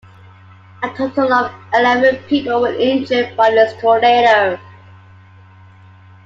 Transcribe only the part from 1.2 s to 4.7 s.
of eleven people were injured by this tornado.